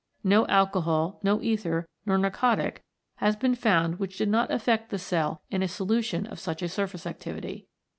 No 0.23 0.47
alcohol, 0.47 1.19
no 1.21 1.39
ether 1.43 1.87
nor 2.07 2.17
narcotic 2.17 2.81
has 3.17 3.35
been 3.35 3.53
found 3.53 3.99
which 3.99 4.17
did 4.17 4.29
not 4.29 4.49
affect 4.49 4.89
the 4.89 4.97
cell 4.97 5.43
in 5.51 5.61
a 5.61 5.67
solution 5.67 6.25
of 6.25 6.39
such 6.39 6.63
a 6.63 6.69
surface 6.69 7.05
activity. 7.05 7.67